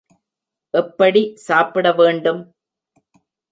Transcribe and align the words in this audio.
எப்படி 0.73 1.21
சாப்பிட 1.35 1.91
வேண்டும்? 1.91 2.41